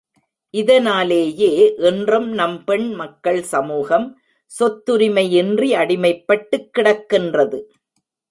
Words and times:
இதனாலேயே, 0.49 1.73
இன்றும் 1.77 2.29
நம் 2.29 2.63
பெண் 2.63 2.93
மக்கள் 2.93 3.43
சமூகம், 3.43 4.19
சொத்துரிமையின்றி 4.59 5.69
அடிமைப்பட்டுக் 5.73 6.69
கிடக்கின்றது. 6.79 7.59